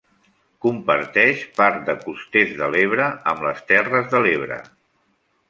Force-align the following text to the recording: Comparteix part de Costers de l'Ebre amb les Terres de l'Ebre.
Comparteix 0.65 1.43
part 1.59 1.83
de 1.89 1.95
Costers 2.05 2.57
de 2.63 2.71
l'Ebre 2.77 3.07
amb 3.35 3.45
les 3.49 3.61
Terres 3.75 4.11
de 4.17 4.25
l'Ebre. 4.27 4.61